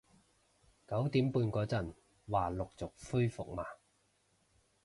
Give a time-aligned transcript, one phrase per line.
[0.87, 1.93] 九點半嗰陣
[2.27, 3.63] 話陸續恢復嘛